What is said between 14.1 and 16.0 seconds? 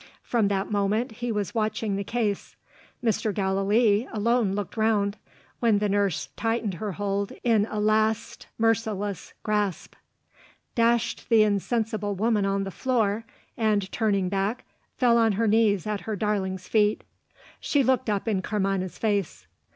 back, fell on her knees